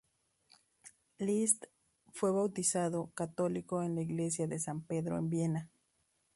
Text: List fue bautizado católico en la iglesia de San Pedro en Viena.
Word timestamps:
List 1.19 1.65
fue 2.11 2.31
bautizado 2.31 3.11
católico 3.13 3.83
en 3.83 3.93
la 3.93 4.01
iglesia 4.01 4.47
de 4.47 4.57
San 4.57 4.81
Pedro 4.81 5.19
en 5.19 5.29
Viena. 5.29 5.69